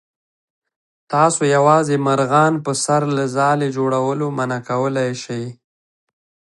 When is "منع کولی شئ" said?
4.37-5.45